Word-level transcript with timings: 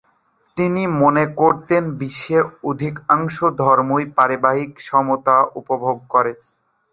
তিনি 0.57 0.81
মনে 1.01 1.23
করতেন 1.39 1.83
বিশ্বের 1.99 2.41
অধিকাংশ 2.63 3.37
ধর্মই 3.61 4.05
"পারিবারিক 4.17 4.71
সমতা" 4.87 5.37
উপভোগ 5.59 5.97
করে। 6.09 6.31